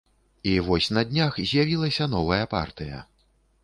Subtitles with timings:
[0.43, 3.09] І вось на днях з'явілася новая партыя.